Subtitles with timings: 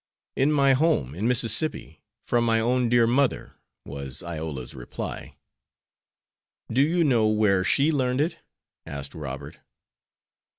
[0.35, 3.53] "In my home, in Mississippi, from my own dear mother,"
[3.85, 5.37] was Iola's reply.
[6.73, 8.37] "Do you know where she learned it?"
[8.83, 9.59] asked Robert.